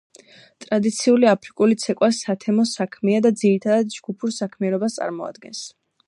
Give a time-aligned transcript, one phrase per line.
[0.63, 5.61] ტრადიციული აფრიკული ცეკვა სათემო საქმეა და ძირითადად ჯგუფურ საქმიანობას წარმოადგენს.